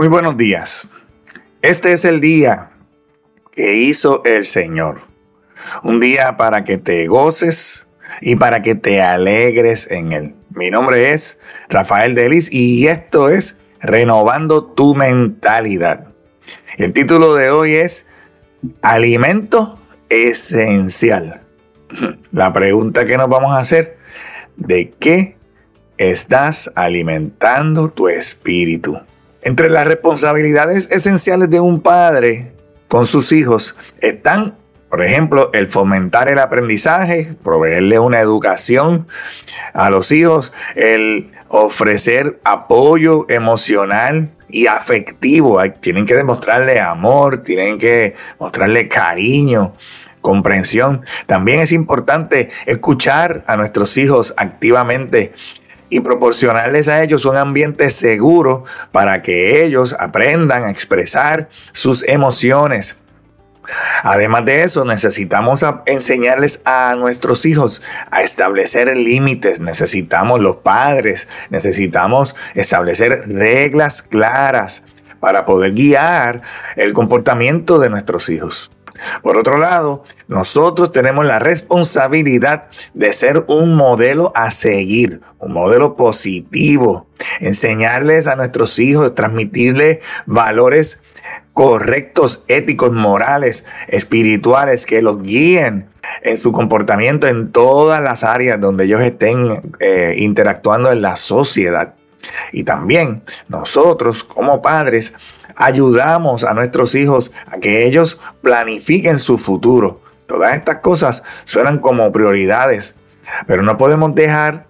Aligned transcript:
Muy 0.00 0.08
buenos 0.08 0.38
días. 0.38 0.88
Este 1.60 1.92
es 1.92 2.06
el 2.06 2.22
día 2.22 2.70
que 3.52 3.74
hizo 3.74 4.22
el 4.24 4.46
Señor. 4.46 5.02
Un 5.82 6.00
día 6.00 6.38
para 6.38 6.64
que 6.64 6.78
te 6.78 7.06
goces 7.06 7.86
y 8.22 8.36
para 8.36 8.62
que 8.62 8.74
te 8.74 9.02
alegres 9.02 9.90
en 9.90 10.12
él. 10.12 10.34
Mi 10.54 10.70
nombre 10.70 11.10
es 11.10 11.38
Rafael 11.68 12.14
Delis 12.14 12.50
y 12.50 12.86
esto 12.86 13.28
es 13.28 13.58
Renovando 13.82 14.64
tu 14.64 14.94
mentalidad. 14.94 16.14
El 16.78 16.94
título 16.94 17.34
de 17.34 17.50
hoy 17.50 17.74
es 17.74 18.06
Alimento 18.80 19.78
esencial. 20.08 21.42
La 22.32 22.54
pregunta 22.54 23.04
que 23.04 23.18
nos 23.18 23.28
vamos 23.28 23.52
a 23.52 23.58
hacer, 23.58 23.98
¿de 24.56 24.94
qué 24.98 25.36
estás 25.98 26.72
alimentando 26.74 27.90
tu 27.90 28.08
espíritu? 28.08 28.98
Entre 29.42 29.70
las 29.70 29.86
responsabilidades 29.86 30.90
esenciales 30.90 31.48
de 31.48 31.60
un 31.60 31.80
padre 31.80 32.52
con 32.88 33.06
sus 33.06 33.32
hijos 33.32 33.74
están, 34.00 34.56
por 34.90 35.02
ejemplo, 35.02 35.50
el 35.54 35.68
fomentar 35.68 36.28
el 36.28 36.38
aprendizaje, 36.38 37.34
proveerle 37.42 37.98
una 37.98 38.20
educación 38.20 39.06
a 39.72 39.88
los 39.88 40.12
hijos, 40.12 40.52
el 40.74 41.32
ofrecer 41.48 42.38
apoyo 42.44 43.24
emocional 43.30 44.30
y 44.48 44.66
afectivo. 44.66 45.58
Tienen 45.80 46.04
que 46.04 46.16
demostrarle 46.16 46.80
amor, 46.80 47.42
tienen 47.42 47.78
que 47.78 48.14
mostrarle 48.38 48.88
cariño, 48.88 49.74
comprensión. 50.20 51.02
También 51.26 51.60
es 51.60 51.72
importante 51.72 52.50
escuchar 52.66 53.42
a 53.46 53.56
nuestros 53.56 53.96
hijos 53.96 54.34
activamente 54.36 55.32
y 55.90 56.00
proporcionarles 56.00 56.88
a 56.88 57.02
ellos 57.02 57.24
un 57.24 57.36
ambiente 57.36 57.90
seguro 57.90 58.64
para 58.92 59.20
que 59.22 59.64
ellos 59.64 59.94
aprendan 59.98 60.64
a 60.64 60.70
expresar 60.70 61.48
sus 61.72 62.08
emociones. 62.08 63.02
Además 64.02 64.44
de 64.46 64.62
eso, 64.62 64.84
necesitamos 64.84 65.64
enseñarles 65.86 66.62
a 66.64 66.94
nuestros 66.96 67.44
hijos 67.44 67.82
a 68.10 68.22
establecer 68.22 68.96
límites. 68.96 69.60
Necesitamos 69.60 70.40
los 70.40 70.56
padres, 70.56 71.28
necesitamos 71.50 72.34
establecer 72.54 73.28
reglas 73.28 74.02
claras 74.02 74.84
para 75.20 75.44
poder 75.44 75.72
guiar 75.72 76.40
el 76.76 76.94
comportamiento 76.94 77.78
de 77.78 77.90
nuestros 77.90 78.28
hijos. 78.30 78.69
Por 79.22 79.36
otro 79.36 79.58
lado, 79.58 80.04
nosotros 80.28 80.92
tenemos 80.92 81.24
la 81.24 81.38
responsabilidad 81.38 82.68
de 82.94 83.12
ser 83.12 83.44
un 83.48 83.74
modelo 83.74 84.32
a 84.34 84.50
seguir, 84.50 85.20
un 85.38 85.52
modelo 85.52 85.96
positivo, 85.96 87.06
enseñarles 87.40 88.26
a 88.26 88.36
nuestros 88.36 88.78
hijos, 88.78 89.14
transmitirles 89.14 89.98
valores 90.26 91.02
correctos, 91.52 92.44
éticos, 92.48 92.92
morales, 92.92 93.66
espirituales, 93.88 94.86
que 94.86 95.02
los 95.02 95.22
guíen 95.22 95.88
en 96.22 96.36
su 96.36 96.52
comportamiento 96.52 97.26
en 97.26 97.52
todas 97.52 98.02
las 98.02 98.24
áreas 98.24 98.60
donde 98.60 98.84
ellos 98.84 99.00
estén 99.02 99.48
eh, 99.80 100.14
interactuando 100.16 100.90
en 100.90 101.02
la 101.02 101.16
sociedad. 101.16 101.94
Y 102.52 102.64
también 102.64 103.22
nosotros 103.48 104.24
como 104.24 104.62
padres 104.62 105.14
ayudamos 105.60 106.42
a 106.42 106.54
nuestros 106.54 106.94
hijos 106.94 107.32
a 107.52 107.58
que 107.58 107.86
ellos 107.86 108.18
planifiquen 108.42 109.18
su 109.18 109.38
futuro. 109.38 110.00
Todas 110.26 110.56
estas 110.56 110.76
cosas 110.76 111.22
suenan 111.44 111.78
como 111.78 112.10
prioridades, 112.12 112.96
pero 113.46 113.62
no 113.62 113.76
podemos 113.76 114.14
dejar 114.14 114.66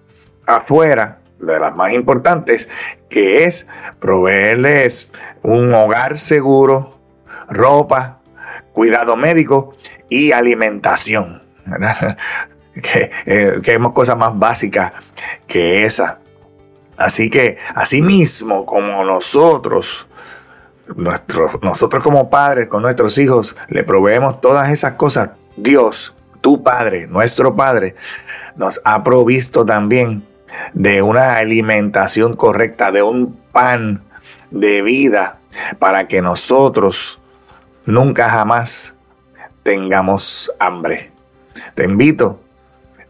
afuera 0.47 1.21
de 1.39 1.59
las 1.59 1.75
más 1.77 1.93
importantes, 1.93 2.69
que 3.09 3.45
es 3.45 3.67
proveerles 3.99 5.13
un 5.43 5.73
hogar 5.73 6.19
seguro, 6.19 6.99
ropa, 7.49 8.21
cuidado 8.73 9.17
médico 9.17 9.75
y 10.09 10.33
alimentación. 10.33 11.43
que, 12.83 13.11
eh, 13.27 13.61
que 13.63 13.79
cosas 13.95 14.17
más 14.17 14.39
básicas 14.39 14.93
que 15.47 15.85
esa. 15.85 16.19
Así 16.97 17.31
que, 17.31 17.57
asimismo, 17.75 18.67
como 18.67 19.05
nosotros, 19.05 20.07
nosotros 20.97 22.03
como 22.03 22.31
padres, 22.31 22.67
con 22.67 22.83
nuestros 22.83 23.19
hijos, 23.19 23.57
le 23.69 23.85
proveemos 23.85 24.41
todas 24.41 24.71
esas 24.71 24.93
cosas, 24.93 25.31
Dios, 25.57 26.15
tu 26.41 26.63
Padre, 26.63 27.07
nuestro 27.07 27.55
Padre, 27.55 27.95
nos 28.57 28.81
ha 28.85 29.03
provisto 29.03 29.65
también 29.65 30.25
de 30.73 31.03
una 31.03 31.37
alimentación 31.37 32.35
correcta, 32.35 32.91
de 32.93 33.03
un 33.03 33.39
pan 33.53 34.03
de 34.51 34.83
vida, 34.83 35.39
para 35.79 36.09
que 36.09 36.23
nosotros 36.23 37.21
nunca 37.85 38.31
jamás 38.31 38.97
tengamos 39.63 40.53
hambre. 40.59 41.13
Te 41.75 41.85
invito 41.85 42.41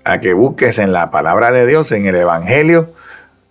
a 0.05 0.21
que 0.21 0.33
busques 0.33 0.79
en 0.79 0.93
la 0.93 1.11
palabra 1.11 1.53
de 1.53 1.67
Dios, 1.67 1.93
en 1.93 2.07
el 2.07 2.17
Evangelio, 2.17 2.93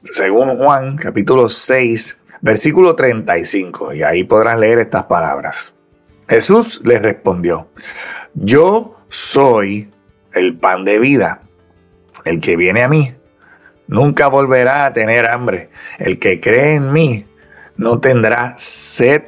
según 0.01 0.57
Juan 0.57 0.97
capítulo 0.97 1.50
6, 1.50 2.19
versículo 2.41 2.95
35, 2.95 3.94
y 3.94 4.03
ahí 4.03 4.23
podrás 4.23 4.59
leer 4.59 4.79
estas 4.79 5.03
palabras. 5.03 5.73
Jesús 6.27 6.81
les 6.83 7.01
respondió, 7.01 7.69
yo 8.33 8.95
soy 9.09 9.91
el 10.33 10.57
pan 10.57 10.85
de 10.85 11.00
vida. 11.00 11.41
El 12.25 12.39
que 12.39 12.55
viene 12.55 12.83
a 12.83 12.89
mí 12.89 13.16
nunca 13.88 14.27
volverá 14.27 14.85
a 14.85 14.94
tener 14.94 15.27
hambre. 15.27 15.69
El 15.97 16.19
que 16.19 16.39
cree 16.39 16.75
en 16.75 16.94
mí 16.94 17.25
no 17.75 18.00
tendrá 18.00 18.56
sed 18.57 19.23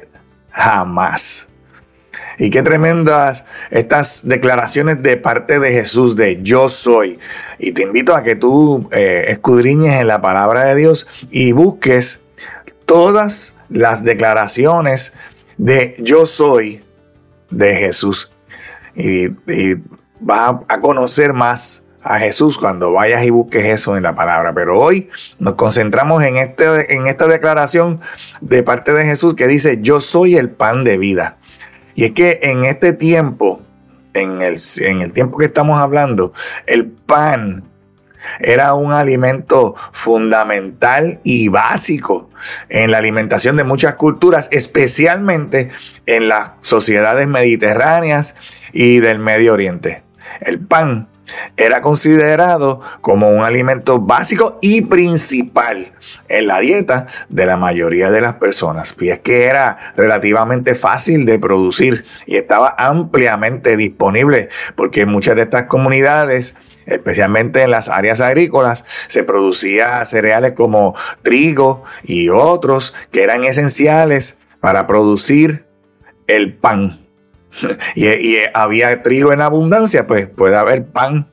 jamás. 0.50 1.48
Y 2.38 2.50
qué 2.50 2.62
tremendas 2.62 3.44
estas 3.70 4.28
declaraciones 4.28 5.02
de 5.02 5.16
parte 5.16 5.58
de 5.58 5.72
Jesús 5.72 6.16
de 6.16 6.42
yo 6.42 6.68
soy. 6.68 7.18
Y 7.58 7.72
te 7.72 7.82
invito 7.82 8.14
a 8.14 8.22
que 8.22 8.36
tú 8.36 8.88
eh, 8.92 9.24
escudriñes 9.28 10.00
en 10.00 10.06
la 10.06 10.20
palabra 10.20 10.64
de 10.64 10.76
Dios 10.76 11.06
y 11.30 11.52
busques 11.52 12.20
todas 12.86 13.58
las 13.68 14.04
declaraciones 14.04 15.14
de 15.56 15.94
yo 15.98 16.26
soy 16.26 16.84
de 17.50 17.76
Jesús. 17.76 18.30
Y, 18.94 19.28
vas 20.24 20.54
a 20.68 20.80
conocer 20.80 21.32
más 21.32 21.88
a 22.00 22.18
Jesús 22.18 22.56
cuando 22.56 22.92
vayas 22.92 23.24
y 23.24 23.30
busques 23.30 23.64
eso 23.64 23.96
en 23.96 24.04
la 24.04 24.14
palabra. 24.14 24.54
Pero 24.54 24.78
hoy 24.78 25.08
nos 25.38 25.54
concentramos 25.54 26.22
en, 26.22 26.36
este, 26.36 26.94
en 26.94 27.06
esta 27.06 27.26
declaración 27.26 28.00
de 28.40 28.62
parte 28.62 28.92
de 28.92 29.04
Jesús 29.04 29.34
que 29.34 29.48
dice, 29.48 29.78
yo 29.80 30.00
soy 30.00 30.36
el 30.36 30.50
pan 30.50 30.84
de 30.84 30.98
vida. 30.98 31.38
Y 31.94 32.04
es 32.04 32.12
que 32.12 32.38
en 32.42 32.64
este 32.64 32.92
tiempo, 32.92 33.62
en 34.14 34.42
el, 34.42 34.56
en 34.80 35.00
el 35.00 35.12
tiempo 35.12 35.38
que 35.38 35.46
estamos 35.46 35.78
hablando, 35.78 36.32
el 36.66 36.86
pan 36.86 37.64
era 38.40 38.74
un 38.74 38.92
alimento 38.92 39.74
fundamental 39.92 41.20
y 41.24 41.48
básico 41.48 42.30
en 42.68 42.90
la 42.90 42.98
alimentación 42.98 43.56
de 43.56 43.64
muchas 43.64 43.94
culturas, 43.94 44.48
especialmente 44.52 45.70
en 46.06 46.28
las 46.28 46.52
sociedades 46.60 47.28
mediterráneas 47.28 48.34
y 48.72 49.00
del 49.00 49.18
Medio 49.18 49.52
Oriente. 49.52 50.02
El 50.40 50.60
pan 50.60 51.08
era 51.56 51.80
considerado 51.80 52.80
como 53.00 53.30
un 53.30 53.42
alimento 53.42 54.00
básico 54.00 54.58
y 54.60 54.82
principal 54.82 55.92
en 56.28 56.46
la 56.46 56.60
dieta 56.60 57.06
de 57.28 57.46
la 57.46 57.56
mayoría 57.56 58.10
de 58.10 58.20
las 58.20 58.34
personas. 58.34 58.94
Y 59.00 59.10
es 59.10 59.20
que 59.20 59.44
era 59.44 59.76
relativamente 59.96 60.74
fácil 60.74 61.24
de 61.24 61.38
producir 61.38 62.04
y 62.26 62.36
estaba 62.36 62.74
ampliamente 62.78 63.76
disponible 63.76 64.48
porque 64.74 65.06
muchas 65.06 65.36
de 65.36 65.42
estas 65.42 65.64
comunidades 65.64 66.54
especialmente 66.86 67.62
en 67.62 67.70
las 67.70 67.88
áreas 67.88 68.20
agrícolas, 68.20 68.84
se 69.06 69.22
producía 69.22 70.04
cereales 70.04 70.52
como 70.52 70.94
trigo 71.22 71.84
y 72.02 72.28
otros 72.28 72.92
que 73.10 73.22
eran 73.22 73.44
esenciales 73.44 74.38
para 74.60 74.86
producir 74.86 75.66
el 76.26 76.54
pan. 76.54 77.01
y, 77.94 78.36
había 78.54 79.02
trigo 79.02 79.32
en 79.32 79.40
abundancia, 79.40 80.06
pues 80.06 80.28
puede 80.28 80.56
haber 80.56 80.86
pan 80.86 81.28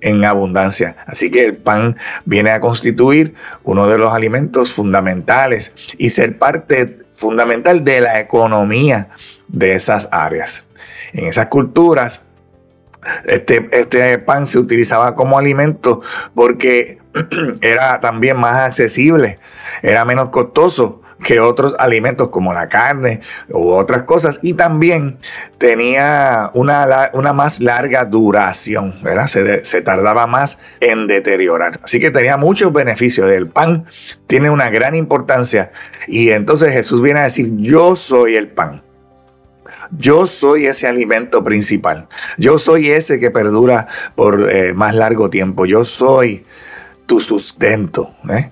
en 0.00 0.24
abundancia. 0.24 0.96
Así 1.06 1.30
que 1.30 1.44
el 1.44 1.56
pan 1.56 1.96
viene 2.24 2.50
a 2.50 2.60
constituir 2.60 3.34
uno 3.62 3.88
de 3.88 3.98
los 3.98 4.12
alimentos 4.12 4.72
fundamentales 4.72 5.72
y 5.98 6.10
ser 6.10 6.38
parte 6.38 6.98
fundamental 7.12 7.84
de 7.84 8.00
la 8.00 8.20
economía 8.20 9.08
de 9.48 9.74
esas 9.74 10.08
áreas. 10.12 10.66
En 11.12 11.26
esas 11.26 11.46
culturas, 11.48 12.24
este, 13.26 13.68
este 13.72 14.18
pan 14.18 14.46
se 14.46 14.58
utilizaba 14.58 15.14
como 15.14 15.38
alimento 15.38 16.00
porque 16.34 16.98
era 17.60 18.00
también 18.00 18.36
más 18.36 18.56
accesible, 18.56 19.38
era 19.82 20.04
menos 20.04 20.28
costoso 20.28 21.01
que 21.22 21.40
otros 21.40 21.74
alimentos 21.78 22.28
como 22.28 22.52
la 22.52 22.68
carne 22.68 23.20
u 23.48 23.70
otras 23.70 24.02
cosas 24.02 24.38
y 24.42 24.54
también 24.54 25.18
tenía 25.58 26.50
una, 26.54 27.10
una 27.12 27.32
más 27.32 27.60
larga 27.60 28.04
duración, 28.04 28.94
¿verdad? 29.02 29.26
Se, 29.26 29.82
tardaba 29.82 30.26
más 30.26 30.58
en 30.80 31.06
deteriorar. 31.06 31.80
Así 31.82 32.00
que 32.00 32.10
tenía 32.10 32.36
muchos 32.36 32.72
beneficios. 32.72 33.30
El 33.30 33.48
pan 33.48 33.86
tiene 34.26 34.50
una 34.50 34.70
gran 34.70 34.94
importancia 34.94 35.70
y 36.06 36.30
entonces 36.30 36.72
Jesús 36.72 37.00
viene 37.00 37.20
a 37.20 37.24
decir, 37.24 37.52
yo 37.56 37.96
soy 37.96 38.36
el 38.36 38.48
pan. 38.48 38.82
Yo 39.90 40.26
soy 40.26 40.66
ese 40.66 40.86
alimento 40.86 41.44
principal. 41.44 42.08
Yo 42.36 42.58
soy 42.58 42.90
ese 42.90 43.20
que 43.20 43.30
perdura 43.30 43.86
por 44.14 44.50
eh, 44.50 44.74
más 44.74 44.94
largo 44.94 45.30
tiempo. 45.30 45.66
Yo 45.66 45.84
soy 45.84 46.44
tu 47.06 47.20
sustento. 47.20 48.14
¿eh? 48.28 48.50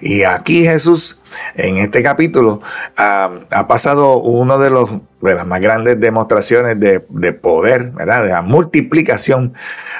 Y 0.00 0.22
aquí 0.24 0.64
Jesús, 0.64 1.18
en 1.54 1.78
este 1.78 2.02
capítulo, 2.02 2.60
ha 2.96 3.66
pasado 3.68 4.18
uno 4.18 4.58
de, 4.58 4.70
las 4.70 5.46
más 5.46 5.60
grandes 5.60 6.00
demostraciones 6.00 6.78
de, 6.80 7.32
poder, 7.32 7.92
de 7.92 8.06
la 8.06 8.42
multiplicación 8.42 9.54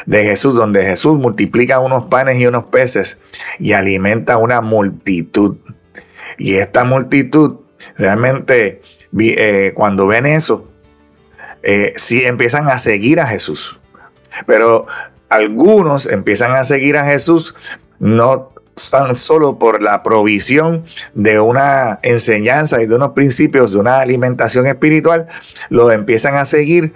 de 0.07 0.25
Jesús, 0.25 0.55
donde 0.55 0.85
Jesús 0.85 1.19
multiplica 1.19 1.79
unos 1.81 2.05
panes 2.07 2.39
y 2.39 2.47
unos 2.47 2.65
peces 2.67 3.19
y 3.59 3.73
alimenta 3.73 4.37
una 4.37 4.61
multitud. 4.61 5.57
Y 6.39 6.55
esta 6.55 6.85
multitud 6.85 7.61
realmente, 7.97 8.81
eh, 9.19 9.73
cuando 9.75 10.07
ven 10.07 10.27
eso, 10.27 10.71
eh, 11.63 11.93
sí 11.97 12.25
empiezan 12.25 12.69
a 12.69 12.79
seguir 12.79 13.21
a 13.21 13.27
Jesús. 13.27 13.79
Pero 14.47 14.87
algunos 15.29 16.07
empiezan 16.07 16.53
a 16.53 16.65
seguir 16.65 16.97
a 16.97 17.05
Jesús 17.05 17.55
no 17.99 18.53
tan 18.89 19.15
solo 19.15 19.59
por 19.59 19.83
la 19.83 20.03
provisión 20.03 20.85
de 21.15 21.41
una 21.41 21.99
enseñanza 22.03 22.81
y 22.81 22.87
de 22.87 22.95
unos 22.95 23.11
principios 23.11 23.73
de 23.73 23.79
una 23.79 23.99
alimentación 23.99 24.67
espiritual, 24.67 25.27
lo 25.69 25.91
empiezan 25.91 26.37
a 26.37 26.45
seguir 26.45 26.95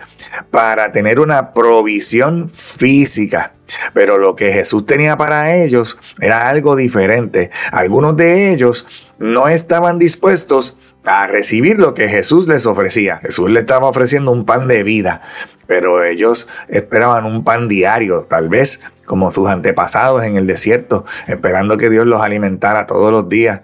para 0.51 0.93
tener 0.93 1.21
una 1.21 1.53
provisión 1.53 2.49
física. 2.49 3.53
Pero 3.93 4.19
lo 4.19 4.37
que 4.37 4.53
Jesús 4.53 4.87
tenía 4.87 5.17
para 5.17 5.55
ellos 5.57 5.97
era 6.21 6.49
algo 6.49 6.77
diferente. 6.77 7.51
Algunos 7.73 8.17
de 8.17 8.53
ellos 8.53 8.87
no 9.19 9.49
estaban 9.49 9.99
dispuestos 9.99 10.79
a 11.05 11.27
recibir 11.27 11.79
lo 11.79 11.95
que 11.95 12.09
Jesús 12.09 12.49
les 12.49 12.67
ofrecía. 12.67 13.19
Jesús 13.19 13.51
les 13.51 13.62
estaba 13.62 13.89
ofreciendo 13.89 14.33
un 14.33 14.45
pan 14.45 14.69
de 14.69 14.83
vida, 14.83 15.21
pero 15.67 16.03
ellos 16.03 16.49
esperaban 16.69 17.27
un 17.27 17.45
pan 17.45 17.69
diario, 17.69 18.25
tal 18.25 18.49
vez 18.49 18.81
como 19.05 19.31
sus 19.31 19.49
antepasados 19.49 20.25
en 20.25 20.37
el 20.37 20.47
desierto, 20.47 21.05
esperando 21.29 21.77
que 21.77 21.91
Dios 21.91 22.06
los 22.06 22.21
alimentara 22.21 22.87
todos 22.87 23.12
los 23.12 23.29
días. 23.29 23.61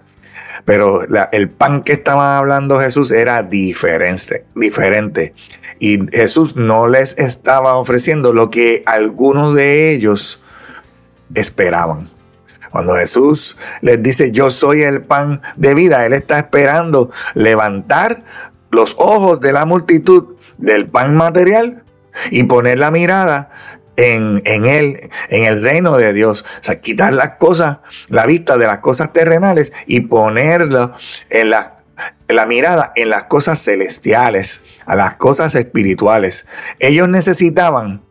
Pero 0.65 1.01
el 1.31 1.49
pan 1.49 1.81
que 1.81 1.93
estaba 1.93 2.37
hablando 2.37 2.79
Jesús 2.79 3.11
era 3.11 3.41
diferente, 3.41 4.45
diferente. 4.53 5.33
Y 5.79 5.99
Jesús 6.11 6.55
no 6.55 6.87
les 6.87 7.17
estaba 7.17 7.75
ofreciendo 7.75 8.31
lo 8.33 8.51
que 8.51 8.83
algunos 8.85 9.55
de 9.55 9.91
ellos 9.91 10.43
esperaban. 11.33 12.07
Cuando 12.71 12.95
Jesús 12.95 13.57
les 13.81 14.01
dice, 14.01 14.31
yo 14.31 14.49
soy 14.49 14.83
el 14.83 15.03
pan 15.03 15.41
de 15.57 15.73
vida, 15.73 16.05
Él 16.05 16.13
está 16.13 16.39
esperando 16.39 17.09
levantar 17.35 18.23
los 18.71 18.95
ojos 18.97 19.41
de 19.41 19.51
la 19.51 19.65
multitud 19.65 20.35
del 20.57 20.87
pan 20.87 21.15
material 21.15 21.83
y 22.29 22.43
poner 22.43 22.79
la 22.79 22.91
mirada 22.91 23.49
en, 23.97 24.41
Él, 24.45 24.97
en 25.29 25.43
el 25.43 25.61
reino 25.61 25.97
de 25.97 26.13
Dios. 26.13 26.45
O 26.61 26.63
sea, 26.63 26.79
quitar 26.79 27.13
las 27.13 27.31
cosas, 27.31 27.79
la 28.07 28.25
vista 28.25 28.57
de 28.57 28.67
las 28.67 28.79
cosas 28.79 29.11
terrenales 29.13 29.73
y 29.85 30.01
ponerla 30.01 30.93
en 31.29 31.49
la 31.49 32.45
mirada 32.47 32.93
en 32.95 33.09
las 33.09 33.23
cosas 33.25 33.61
celestiales, 33.63 34.79
a 34.85 34.95
las 34.95 35.15
cosas 35.15 35.55
espirituales. 35.55 36.47
Ellos 36.79 37.09
necesitaban 37.09 38.01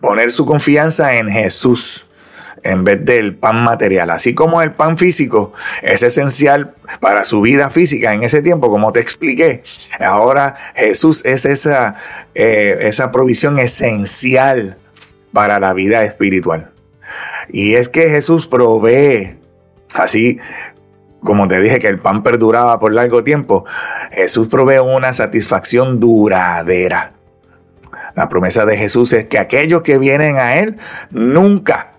poner 0.00 0.30
su 0.30 0.44
confianza 0.44 1.16
en 1.16 1.30
Jesús 1.30 2.06
en 2.64 2.82
vez 2.82 3.04
del 3.04 3.36
pan 3.36 3.62
material. 3.62 4.10
Así 4.10 4.34
como 4.34 4.62
el 4.62 4.72
pan 4.72 4.98
físico 4.98 5.52
es 5.82 6.02
esencial 6.02 6.74
para 6.98 7.24
su 7.24 7.40
vida 7.42 7.70
física 7.70 8.12
en 8.12 8.24
ese 8.24 8.42
tiempo, 8.42 8.70
como 8.70 8.92
te 8.92 9.00
expliqué, 9.00 9.62
ahora 10.00 10.54
Jesús 10.74 11.24
es 11.24 11.44
esa, 11.44 11.94
eh, 12.34 12.76
esa 12.80 13.12
provisión 13.12 13.58
esencial 13.58 14.78
para 15.32 15.60
la 15.60 15.74
vida 15.74 16.02
espiritual. 16.02 16.72
Y 17.48 17.74
es 17.74 17.88
que 17.88 18.08
Jesús 18.08 18.46
provee, 18.46 19.38
así 19.92 20.38
como 21.22 21.48
te 21.48 21.60
dije 21.60 21.78
que 21.78 21.88
el 21.88 21.98
pan 21.98 22.22
perduraba 22.22 22.78
por 22.78 22.92
largo 22.92 23.24
tiempo, 23.24 23.64
Jesús 24.12 24.48
provee 24.48 24.78
una 24.78 25.12
satisfacción 25.14 26.00
duradera. 26.00 27.12
La 28.14 28.28
promesa 28.28 28.64
de 28.64 28.76
Jesús 28.76 29.12
es 29.12 29.26
que 29.26 29.38
aquellos 29.38 29.82
que 29.82 29.98
vienen 29.98 30.36
a 30.36 30.56
Él 30.56 30.76
nunca 31.10 31.93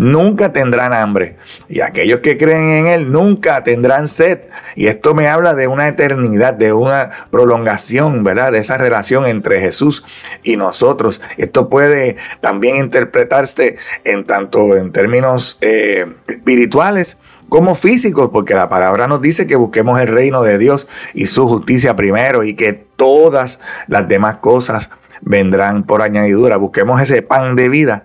nunca 0.00 0.50
tendrán 0.50 0.94
hambre. 0.94 1.36
Y 1.68 1.82
aquellos 1.82 2.20
que 2.20 2.38
creen 2.38 2.70
en 2.70 2.86
Él 2.86 3.12
nunca 3.12 3.62
tendrán 3.62 4.08
sed. 4.08 4.40
Y 4.74 4.86
esto 4.86 5.14
me 5.14 5.28
habla 5.28 5.54
de 5.54 5.66
una 5.66 5.88
eternidad, 5.88 6.54
de 6.54 6.72
una 6.72 7.10
prolongación, 7.30 8.24
¿verdad? 8.24 8.52
De 8.52 8.58
esa 8.58 8.78
relación 8.78 9.26
entre 9.26 9.60
Jesús 9.60 10.02
y 10.42 10.56
nosotros. 10.56 11.20
Esto 11.36 11.68
puede 11.68 12.16
también 12.40 12.76
interpretarse 12.76 13.76
en 14.04 14.24
tanto 14.24 14.74
en 14.74 14.90
términos 14.90 15.58
eh, 15.60 16.06
espirituales 16.28 17.18
como 17.50 17.74
físicos, 17.74 18.30
porque 18.32 18.54
la 18.54 18.70
palabra 18.70 19.06
nos 19.06 19.20
dice 19.20 19.46
que 19.46 19.56
busquemos 19.56 20.00
el 20.00 20.08
reino 20.08 20.42
de 20.42 20.56
Dios 20.56 20.88
y 21.12 21.26
su 21.26 21.46
justicia 21.46 21.94
primero 21.94 22.42
y 22.42 22.54
que 22.54 22.72
todas 22.72 23.58
las 23.86 24.08
demás 24.08 24.36
cosas 24.36 24.88
vendrán 25.20 25.82
por 25.82 26.00
añadidura. 26.00 26.56
Busquemos 26.56 27.02
ese 27.02 27.20
pan 27.20 27.54
de 27.54 27.68
vida 27.68 28.04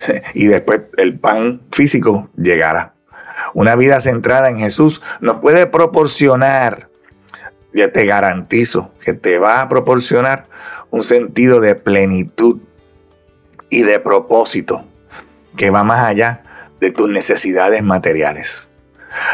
y 0.34 0.46
después 0.46 0.82
el 0.96 1.18
pan 1.18 1.62
físico 1.70 2.30
llegará. 2.36 2.94
Una 3.54 3.76
vida 3.76 4.00
centrada 4.00 4.50
en 4.50 4.58
Jesús 4.58 5.00
nos 5.20 5.40
puede 5.40 5.66
proporcionar, 5.66 6.90
ya 7.72 7.92
te 7.92 8.04
garantizo 8.04 8.92
que 9.04 9.12
te 9.12 9.38
va 9.38 9.62
a 9.62 9.68
proporcionar 9.68 10.48
un 10.90 11.02
sentido 11.02 11.60
de 11.60 11.74
plenitud 11.74 12.58
y 13.70 13.82
de 13.82 14.00
propósito 14.00 14.84
que 15.56 15.70
va 15.70 15.84
más 15.84 16.00
allá 16.00 16.42
de 16.80 16.90
tus 16.90 17.08
necesidades 17.08 17.82
materiales. 17.82 18.70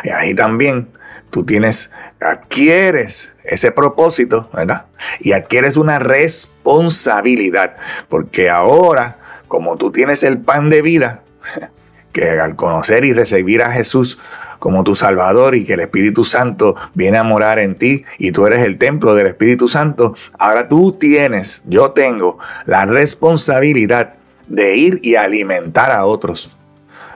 Y 0.03 0.11
ahí 0.11 0.35
también 0.35 0.91
tú 1.35 1.45
tienes, 1.45 1.91
adquieres 2.21 3.35
ese 3.43 3.73
propósito, 3.73 4.49
¿verdad? 4.55 4.87
Y 5.19 5.33
adquieres 5.33 5.77
una 5.77 5.99
responsabilidad, 5.99 7.75
porque 8.09 8.51
ahora 8.51 9.19
como 9.49 9.77
tú 9.77 9.91
tienes 9.91 10.23
el 10.23 10.39
pan 10.39 10.71
de 10.71 10.81
vida, 10.81 11.25
que 12.13 12.31
al 12.39 12.55
conocer 12.55 13.05
y 13.05 13.13
recibir 13.13 13.63
a 13.63 13.73
Jesús 13.73 14.17
como 14.61 14.85
tu 14.85 14.95
Salvador 14.95 15.57
y 15.57 15.65
que 15.65 15.73
el 15.73 15.81
Espíritu 15.81 16.25
Santo 16.25 16.77
viene 16.95 17.19
a 17.19 17.25
morar 17.25 17.59
en 17.59 17.75
ti 17.75 18.05
y 18.19 18.31
tú 18.31 18.47
eres 18.47 18.61
el 18.63 18.79
templo 18.79 19.17
del 19.17 19.27
Espíritu 19.27 19.69
Santo, 19.69 20.15
ahora 20.39 20.69
tú 20.69 20.93
tienes, 20.93 21.65
yo 21.67 21.91
tengo 21.91 22.39
la 22.65 22.87
responsabilidad 22.87 24.15
de 24.47 24.77
ir 24.77 25.01
y 25.03 25.17
alimentar 25.17 25.91
a 25.91 26.07
otros. 26.07 26.57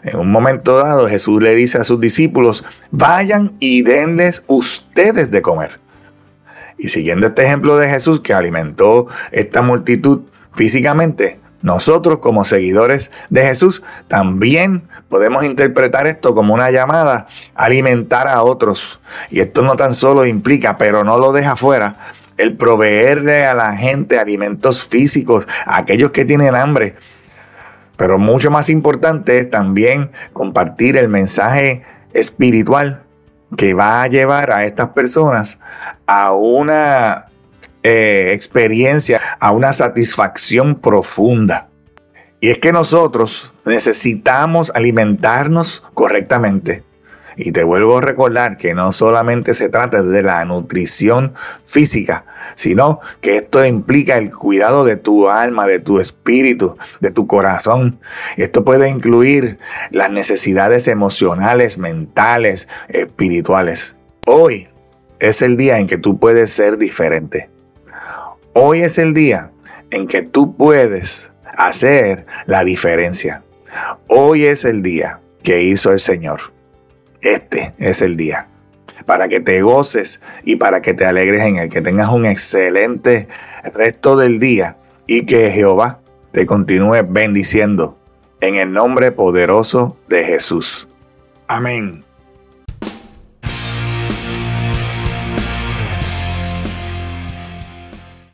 En 0.03 0.19
un 0.19 0.31
momento 0.31 0.79
dado 0.79 1.09
Jesús 1.09 1.43
le 1.43 1.55
dice 1.55 1.79
a 1.79 1.85
sus 1.85 2.01
discípulos, 2.01 2.65
vayan 2.91 3.57
y 3.59 3.83
denles 3.83 4.45
ustedes 4.47 5.31
de 5.31 5.43
comer. 5.43 5.81
Y 6.77 6.89
siguiendo 6.89 7.27
este 7.27 7.45
ejemplo 7.45 7.77
de 7.77 7.89
Jesús 7.89 8.21
que 8.21 8.33
alimentó 8.33 9.07
esta 9.33 9.63
multitud 9.63 10.23
físicamente, 10.55 11.41
nosotros 11.61 12.21
como 12.21 12.45
seguidores 12.45 13.11
de 13.31 13.43
Jesús 13.43 13.83
también 14.07 14.89
podemos 15.09 15.45
interpretar 15.45 16.07
esto 16.07 16.35
como 16.35 16.55
una 16.55 16.71
llamada 16.71 17.27
a 17.57 17.65
alimentar 17.65 18.29
a 18.29 18.43
otros. 18.43 19.01
Y 19.31 19.41
esto 19.41 19.63
no 19.63 19.75
tan 19.75 19.93
solo 19.93 20.25
implica, 20.25 20.79
pero 20.79 21.03
no 21.03 21.19
lo 21.19 21.33
deja 21.33 21.57
fuera, 21.57 21.99
el 22.37 22.57
proveerle 22.57 23.45
a 23.45 23.55
la 23.55 23.77
gente 23.77 24.21
alimentos 24.21 24.87
físicos, 24.87 25.49
a 25.67 25.79
aquellos 25.79 26.13
que 26.13 26.25
tienen 26.25 26.55
hambre. 26.55 26.95
Pero 27.99 28.17
mucho 28.17 28.51
más 28.51 28.71
importante 28.71 29.39
es 29.39 29.51
también 29.51 30.11
compartir 30.33 30.97
el 30.97 31.09
mensaje 31.09 31.83
espiritual 32.15 33.03
que 33.57 33.75
va 33.75 34.03
a 34.03 34.07
llevar 34.07 34.53
a 34.53 34.65
estas 34.65 34.91
personas 34.91 35.59
a 36.07 36.33
una 36.33 37.27
eh, 37.83 38.31
experiencia, 38.35 39.21
a 39.41 39.51
una 39.51 39.73
satisfacción 39.73 40.77
profunda. 40.77 41.69
Y 42.41 42.51
es 42.51 42.59
que 42.59 42.73
nosotros 42.73 43.53
necesitamos 43.67 44.71
alimentarnos 44.75 45.83
correctamente. 45.93 46.85
Y 47.41 47.53
te 47.53 47.63
vuelvo 47.63 47.99
a 47.99 48.01
recordar 48.01 48.57
que 48.57 48.75
no 48.75 48.91
solamente 48.91 49.55
se 49.55 49.69
trata 49.69 50.03
de 50.03 50.23
la 50.25 50.45
nutrición 50.45 51.35
física, 51.65 52.27
sino 52.57 52.99
que 53.21 53.37
esto 53.37 53.65
implica 53.65 54.17
el 54.17 54.33
cuidado 54.33 54.85
de 54.85 54.97
tu 54.97 55.29
alma, 55.29 55.65
de 55.65 55.79
tu 55.79 56.01
espíritu, 56.01 56.77
de 57.01 57.13
tu 57.13 57.29
corazón. 57.29 58.01
Esto 58.37 58.65
puede 58.65 58.91
incluir 58.91 59.61
las 59.93 60.11
necesidades 60.11 60.89
emocionales, 60.89 61.79
mentales, 61.79 62.67
espirituales. 62.89 63.95
Hoy 64.27 64.67
es 65.21 65.41
el 65.41 65.57
día 65.57 65.79
en 65.79 65.87
que 65.87 65.97
tú 65.97 66.19
puedes 66.19 66.51
ser 66.51 66.77
diferente. 66.77 67.51
Hoy 68.53 68.81
es 68.81 68.99
el 68.99 69.15
día 69.15 69.53
en 69.93 70.09
que 70.09 70.23
tú 70.23 70.57
puedes 70.57 71.31
hacer 71.57 72.27
la 72.47 72.65
diferencia. 72.65 73.45
Hoy 74.09 74.45
es 74.45 74.65
el 74.65 74.83
día 74.83 75.21
que 75.45 75.63
hizo 75.63 75.93
el 75.93 76.01
Señor. 76.01 76.58
Este 77.21 77.75
es 77.79 78.03
el 78.03 78.17
día 78.17 78.49
para 79.07 79.29
que 79.29 79.41
te 79.41 79.63
goces 79.63 80.21
y 80.45 80.57
para 80.57 80.83
que 80.83 80.95
te 80.95 81.05
alegres 81.05 81.43
en 81.43 81.57
el 81.57 81.69
que 81.69 81.81
tengas 81.81 82.09
un 82.09 82.27
excelente 82.27 83.29
resto 83.75 84.17
del 84.17 84.39
día 84.39 84.77
y 85.07 85.25
que 85.25 85.51
Jehová 85.51 86.01
te 86.33 86.47
continúe 86.47 87.07
bendiciendo 87.09 87.99
en 88.41 88.57
el 88.57 88.73
nombre 88.73 89.13
poderoso 89.13 89.97
de 90.09 90.25
Jesús. 90.25 90.89
Amén. 91.47 92.05